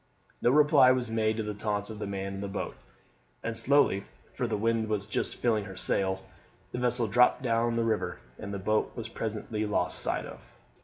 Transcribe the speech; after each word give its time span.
No 0.41 0.49
reply 0.49 0.91
was 0.91 1.11
made 1.11 1.37
to 1.37 1.43
the 1.43 1.53
taunts 1.53 1.91
of 1.91 1.99
the 1.99 2.07
man 2.07 2.33
in 2.33 2.41
the 2.41 2.47
boat, 2.47 2.75
and 3.43 3.55
slowly, 3.55 4.05
for 4.33 4.47
the 4.47 4.57
wind 4.57 4.87
was 4.89 5.05
but 5.05 5.11
just 5.13 5.35
filling 5.35 5.65
her 5.65 5.77
sails, 5.77 6.23
the 6.71 6.79
vessel 6.79 7.05
dropped 7.05 7.43
down 7.43 7.75
the 7.75 7.83
river, 7.83 8.17
and 8.39 8.51
the 8.51 8.57
boat 8.57 8.91
was 8.95 9.09
presently 9.09 9.63
lost 9.63 9.99
sight 9.99 10.25
of. 10.25 10.49